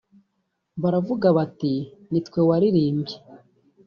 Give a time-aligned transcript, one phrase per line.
[0.81, 1.73] baravuga bati
[2.11, 3.15] nitwe waririmbye